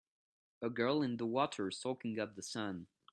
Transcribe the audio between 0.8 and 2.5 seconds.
in the water soaking up the